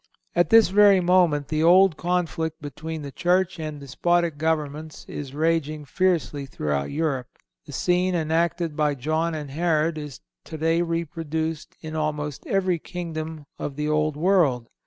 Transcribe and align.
At 0.35 0.49
this 0.49 0.69
very 0.69 0.99
moment 0.99 1.49
the 1.49 1.61
old 1.61 1.95
conflict 1.95 2.59
between 2.59 3.03
the 3.03 3.11
Church 3.11 3.59
and 3.59 3.79
despotic 3.79 4.39
governments 4.39 5.05
is 5.07 5.35
raging 5.35 5.85
fiercely 5.85 6.47
throughout 6.47 6.89
Europe. 6.89 7.27
The 7.67 7.71
scene 7.71 8.15
enacted 8.15 8.75
by 8.75 8.95
John 8.95 9.35
and 9.35 9.51
Herod 9.51 9.99
is 9.99 10.19
today 10.43 10.81
reproduced 10.81 11.75
in 11.81 11.95
almost 11.95 12.47
every 12.47 12.79
kingdom 12.79 13.45
of 13.59 13.75
the 13.75 13.89
old 13.89 14.17
world. 14.17 14.69